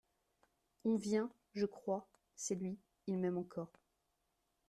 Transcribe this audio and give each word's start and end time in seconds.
On 0.83 0.95
vient, 0.95 1.29
je 1.53 1.67
crois; 1.67 2.07
c’est 2.35 2.55
lui; 2.55 2.79
il 3.05 3.19
m’aime 3.19 3.37
encore. 3.37 3.69